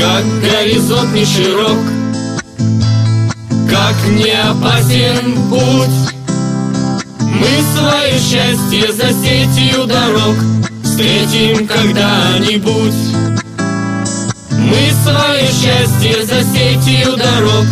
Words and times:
Как 0.00 0.24
горизонт 0.40 1.12
не 1.12 1.26
широк 1.26 1.78
Как 3.68 3.96
не 4.08 4.30
опасен 4.30 5.36
путь. 5.50 6.14
Мы 7.18 7.48
свое 7.76 8.18
счастье 8.18 8.92
за 8.94 9.12
сетью 9.12 9.84
дорог 9.84 10.36
Встретим 10.82 11.66
когда-нибудь. 11.66 12.94
Мы 14.52 14.90
свое 15.04 15.46
счастье 15.48 16.24
за 16.24 16.44
сетью 16.44 17.18
дорог 17.18 17.66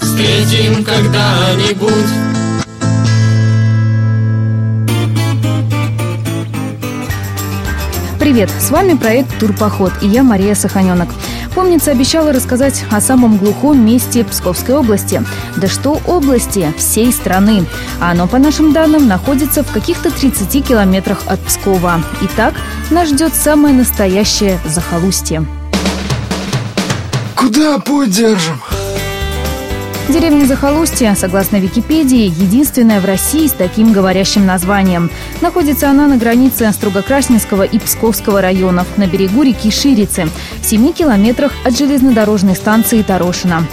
Встретим 0.00 0.84
когда-нибудь 0.84 2.43
Привет, 8.24 8.48
с 8.58 8.70
вами 8.70 8.94
проект 8.94 9.38
«Турпоход» 9.38 9.92
и 10.00 10.08
я 10.08 10.22
Мария 10.22 10.54
Саханенок. 10.54 11.10
Помнится, 11.54 11.90
обещала 11.90 12.32
рассказать 12.32 12.82
о 12.90 13.02
самом 13.02 13.36
глухом 13.36 13.84
месте 13.84 14.24
Псковской 14.24 14.74
области. 14.74 15.22
Да 15.58 15.68
что 15.68 16.00
области, 16.06 16.72
всей 16.78 17.12
страны. 17.12 17.66
А 18.00 18.12
оно, 18.12 18.26
по 18.26 18.38
нашим 18.38 18.72
данным, 18.72 19.06
находится 19.08 19.62
в 19.62 19.70
каких-то 19.70 20.10
30 20.10 20.66
километрах 20.66 21.18
от 21.26 21.38
Пскова. 21.40 22.00
Итак, 22.22 22.54
нас 22.90 23.10
ждет 23.10 23.34
самое 23.34 23.74
настоящее 23.74 24.58
захолустье. 24.64 25.44
Куда 27.36 27.78
путь 27.78 28.08
держим? 28.08 28.58
Деревня 30.06 30.44
Захолустье, 30.44 31.14
согласно 31.16 31.56
Википедии, 31.56 32.26
единственная 32.26 33.00
в 33.00 33.06
России 33.06 33.46
с 33.46 33.52
таким 33.52 33.90
говорящим 33.90 34.44
названием. 34.44 35.10
Находится 35.40 35.88
она 35.88 36.06
на 36.06 36.18
границе 36.18 36.70
Строгокрасненского 36.72 37.62
и 37.62 37.78
Псковского 37.78 38.42
районов, 38.42 38.86
на 38.98 39.06
берегу 39.06 39.42
реки 39.42 39.70
Ширицы, 39.70 40.28
в 40.60 40.66
7 40.66 40.92
километрах 40.92 41.52
от 41.64 41.78
железнодорожной 41.78 42.54
станции 42.54 43.00
Торошина. 43.00 43.66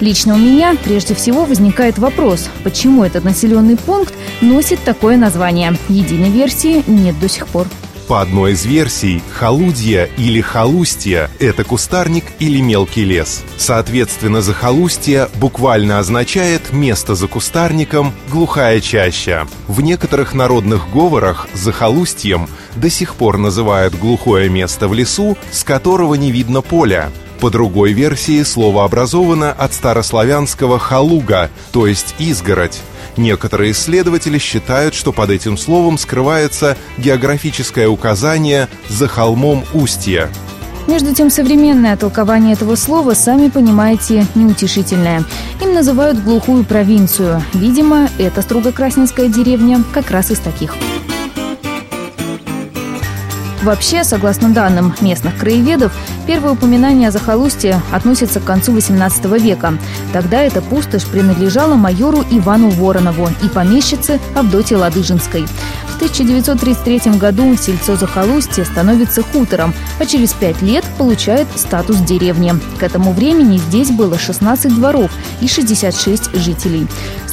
Лично 0.00 0.36
у 0.36 0.38
меня 0.38 0.74
прежде 0.82 1.14
всего 1.14 1.44
возникает 1.44 1.98
вопрос, 1.98 2.48
почему 2.64 3.04
этот 3.04 3.24
населенный 3.24 3.76
пункт 3.76 4.14
носит 4.40 4.82
такое 4.84 5.18
название. 5.18 5.76
Единой 5.90 6.30
версии 6.30 6.82
нет 6.86 7.20
до 7.20 7.28
сих 7.28 7.46
пор. 7.46 7.66
По 8.08 8.22
одной 8.22 8.52
из 8.52 8.64
версий, 8.64 9.22
холудья 9.34 10.08
или 10.16 10.40
холустья– 10.40 11.30
это 11.38 11.62
кустарник 11.62 12.24
или 12.38 12.58
мелкий 12.58 13.04
лес. 13.04 13.44
Соответственно, 13.58 14.40
захолустье 14.40 15.28
буквально 15.34 15.98
означает 15.98 16.72
«место 16.72 17.14
за 17.14 17.28
кустарником, 17.28 18.14
глухая 18.30 18.80
чаща». 18.80 19.46
В 19.66 19.82
некоторых 19.82 20.32
народных 20.32 20.90
говорах 20.90 21.48
захолустьем 21.52 22.48
до 22.76 22.88
сих 22.88 23.14
пор 23.14 23.36
называют 23.36 23.94
глухое 23.94 24.48
место 24.48 24.88
в 24.88 24.94
лесу, 24.94 25.36
с 25.50 25.62
которого 25.62 26.14
не 26.14 26.32
видно 26.32 26.62
поля. 26.62 27.10
По 27.40 27.50
другой 27.50 27.92
версии 27.92 28.42
слово 28.42 28.84
образовано 28.84 29.52
от 29.52 29.72
старославянского 29.72 30.78
«халуга», 30.78 31.50
то 31.70 31.86
есть 31.86 32.16
«изгородь». 32.18 32.80
Некоторые 33.16 33.72
исследователи 33.72 34.38
считают, 34.38 34.94
что 34.94 35.12
под 35.12 35.30
этим 35.30 35.56
словом 35.56 35.98
скрывается 35.98 36.76
географическое 36.98 37.88
указание 37.88 38.68
«за 38.88 39.06
холмом 39.06 39.64
устья». 39.72 40.30
Между 40.88 41.14
тем, 41.14 41.30
современное 41.30 41.96
толкование 41.96 42.54
этого 42.54 42.74
слова, 42.74 43.12
сами 43.12 43.50
понимаете, 43.50 44.26
неутешительное. 44.34 45.22
Им 45.60 45.74
называют 45.74 46.18
глухую 46.24 46.64
провинцию. 46.64 47.42
Видимо, 47.52 48.08
эта 48.18 48.40
строгокрасненская 48.40 49.28
деревня 49.28 49.84
как 49.92 50.10
раз 50.10 50.30
из 50.30 50.38
таких. 50.38 50.74
Вообще, 53.62 54.04
согласно 54.04 54.50
данным 54.50 54.94
местных 55.00 55.36
краеведов, 55.36 55.92
первое 56.26 56.52
упоминание 56.52 57.08
о 57.08 57.10
захолустье 57.12 57.80
относится 57.90 58.38
к 58.38 58.44
концу 58.44 58.76
XVIII 58.76 59.38
века. 59.40 59.74
Тогда 60.12 60.42
эта 60.42 60.62
пустошь 60.62 61.04
принадлежала 61.04 61.74
майору 61.74 62.24
Ивану 62.30 62.70
Воронову 62.70 63.28
и 63.42 63.48
помещице 63.48 64.20
Авдотье 64.36 64.76
Ладыжинской. 64.76 65.46
В 65.88 65.96
1933 65.96 67.18
году 67.18 67.56
сельцо 67.56 67.96
Захолустье 67.96 68.64
становится 68.64 69.24
хутором, 69.24 69.74
а 69.98 70.06
через 70.06 70.32
пять 70.32 70.62
лет 70.62 70.84
получает 70.96 71.48
статус 71.56 71.96
деревни. 71.98 72.54
К 72.78 72.84
этому 72.84 73.12
времени 73.12 73.58
здесь 73.58 73.90
было 73.90 74.16
16 74.16 74.72
дворов 74.76 75.10
и 75.40 75.48
66 75.48 76.36
жителей. 76.36 76.86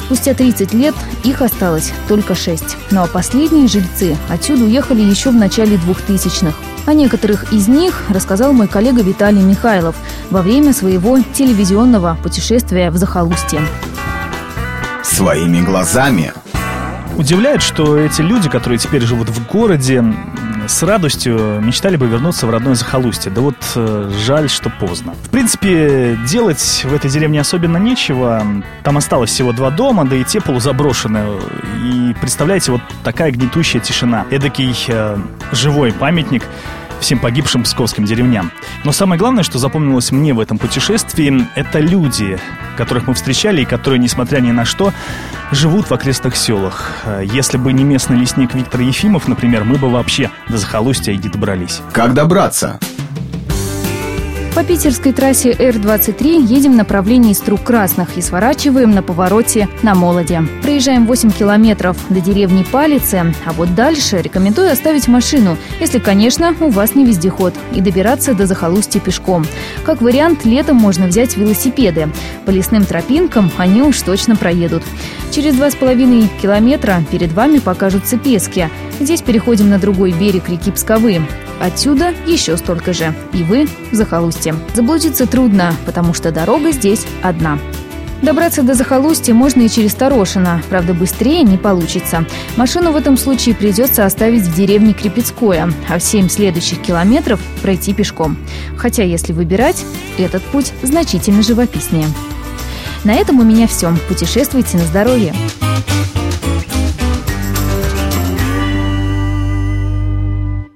Спустя 0.06 0.34
30 0.34 0.72
лет 0.72 0.94
их 1.24 1.42
осталось 1.42 1.92
только 2.06 2.36
6. 2.36 2.76
Ну 2.92 3.02
а 3.02 3.08
последние 3.08 3.66
жильцы 3.66 4.16
отсюда 4.28 4.62
уехали 4.64 5.02
еще 5.02 5.30
в 5.30 5.34
начале 5.34 5.76
2000-х. 5.76 6.54
О 6.86 6.94
некоторых 6.94 7.52
из 7.52 7.66
них 7.66 8.04
рассказал 8.08 8.52
мой 8.52 8.68
коллега 8.68 9.02
Виталий 9.02 9.42
Михайлов 9.42 9.96
во 10.30 10.42
время 10.42 10.72
своего 10.72 11.18
телевизионного 11.34 12.16
путешествия 12.22 12.90
в 12.90 12.96
Захолустье. 12.96 13.60
Своими 15.02 15.60
глазами 15.60 16.32
Удивляет, 17.16 17.62
что 17.62 17.96
эти 17.98 18.20
люди, 18.20 18.50
которые 18.50 18.78
теперь 18.78 19.02
живут 19.02 19.30
в 19.30 19.46
городе, 19.50 20.04
с 20.68 20.82
радостью 20.82 21.60
мечтали 21.60 21.96
бы 21.96 22.06
вернуться 22.06 22.46
в 22.46 22.50
родное 22.50 22.74
захолустье. 22.74 23.30
Да 23.30 23.40
вот 23.40 23.56
э, 23.74 24.10
жаль, 24.24 24.48
что 24.48 24.70
поздно. 24.70 25.14
В 25.24 25.30
принципе, 25.30 26.18
делать 26.26 26.82
в 26.84 26.94
этой 26.94 27.10
деревне 27.10 27.40
особенно 27.40 27.76
нечего. 27.76 28.42
Там 28.82 28.96
осталось 28.96 29.30
всего 29.30 29.52
два 29.52 29.70
дома, 29.70 30.04
да 30.04 30.16
и 30.16 30.24
те 30.24 30.40
полузаброшены. 30.40 31.24
И 31.82 32.14
представляете, 32.20 32.72
вот 32.72 32.80
такая 33.04 33.30
гнетущая 33.30 33.80
тишина. 33.80 34.26
Эдакий 34.30 34.74
э, 34.88 35.16
живой 35.52 35.92
памятник 35.92 36.42
всем 37.00 37.18
погибшим 37.18 37.62
псковским 37.62 38.04
деревням. 38.04 38.50
Но 38.84 38.92
самое 38.92 39.18
главное, 39.18 39.42
что 39.42 39.58
запомнилось 39.58 40.12
мне 40.12 40.34
в 40.34 40.40
этом 40.40 40.58
путешествии, 40.58 41.46
это 41.54 41.80
люди, 41.80 42.38
которых 42.76 43.06
мы 43.06 43.14
встречали 43.14 43.62
и 43.62 43.64
которые, 43.64 43.98
несмотря 43.98 44.40
ни 44.40 44.52
на 44.52 44.64
что, 44.64 44.92
живут 45.50 45.90
в 45.90 45.92
окрестных 45.92 46.36
селах. 46.36 46.92
Если 47.22 47.56
бы 47.56 47.72
не 47.72 47.84
местный 47.84 48.18
лесник 48.18 48.54
Виктор 48.54 48.80
Ефимов, 48.80 49.28
например, 49.28 49.64
мы 49.64 49.76
бы 49.76 49.88
вообще 49.90 50.30
до 50.48 50.58
захолустья 50.58 51.12
и 51.12 51.18
не 51.18 51.28
добрались. 51.28 51.80
Как 51.92 52.14
добраться? 52.14 52.78
По 54.56 54.64
питерской 54.64 55.12
трассе 55.12 55.50
Р-23 55.50 56.46
едем 56.46 56.72
в 56.72 56.76
направлении 56.76 57.34
Струк 57.34 57.62
Красных 57.62 58.16
и 58.16 58.22
сворачиваем 58.22 58.90
на 58.90 59.02
повороте 59.02 59.68
на 59.82 59.94
Молоде. 59.94 60.44
Проезжаем 60.62 61.04
8 61.04 61.30
километров 61.30 61.98
до 62.08 62.22
деревни 62.22 62.64
Палицы, 62.72 63.34
а 63.44 63.52
вот 63.52 63.74
дальше 63.74 64.22
рекомендую 64.22 64.72
оставить 64.72 65.08
машину, 65.08 65.58
если, 65.78 65.98
конечно, 65.98 66.56
у 66.58 66.70
вас 66.70 66.94
не 66.94 67.04
вездеход, 67.04 67.52
и 67.74 67.82
добираться 67.82 68.32
до 68.32 68.46
захолустья 68.46 68.98
пешком. 68.98 69.44
Как 69.84 70.00
вариант, 70.00 70.46
летом 70.46 70.76
можно 70.76 71.06
взять 71.06 71.36
велосипеды. 71.36 72.08
По 72.46 72.50
лесным 72.50 72.86
тропинкам 72.86 73.50
они 73.58 73.82
уж 73.82 74.00
точно 74.00 74.36
проедут. 74.36 74.84
Через 75.32 75.52
2,5 75.56 76.28
километра 76.40 77.02
перед 77.10 77.30
вами 77.32 77.58
покажутся 77.58 78.16
Пески. 78.16 78.70
Здесь 79.00 79.20
переходим 79.20 79.68
на 79.68 79.78
другой 79.78 80.12
берег 80.12 80.48
реки 80.48 80.70
Псковы. 80.70 81.20
Отсюда 81.60 82.14
еще 82.26 82.56
столько 82.56 82.92
же. 82.92 83.14
И 83.32 83.42
вы 83.42 83.66
в 83.90 83.94
захолустье. 83.94 84.45
Заблудиться 84.74 85.26
трудно, 85.26 85.74
потому 85.84 86.14
что 86.14 86.32
дорога 86.32 86.72
здесь 86.72 87.06
одна. 87.22 87.58
Добраться 88.22 88.62
до 88.62 88.74
захолустья 88.74 89.34
можно 89.34 89.62
и 89.62 89.68
через 89.68 89.94
Торошино, 89.94 90.62
правда, 90.70 90.94
быстрее 90.94 91.42
не 91.42 91.58
получится. 91.58 92.24
Машину 92.56 92.92
в 92.92 92.96
этом 92.96 93.16
случае 93.16 93.54
придется 93.54 94.06
оставить 94.06 94.42
в 94.42 94.54
деревне 94.54 94.94
Крепецкое, 94.94 95.70
а 95.88 95.98
в 95.98 96.02
7 96.02 96.28
следующих 96.28 96.80
километров 96.80 97.40
пройти 97.62 97.92
пешком. 97.92 98.38
Хотя, 98.78 99.02
если 99.02 99.32
выбирать, 99.32 99.84
этот 100.16 100.42
путь 100.44 100.72
значительно 100.82 101.42
живописнее. 101.42 102.06
На 103.04 103.14
этом 103.14 103.38
у 103.38 103.44
меня 103.44 103.66
все. 103.66 103.94
Путешествуйте 104.08 104.78
на 104.78 104.84
здоровье. 104.84 105.34